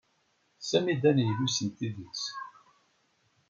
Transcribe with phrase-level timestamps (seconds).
[0.69, 2.23] Sami d aneglus n tidet.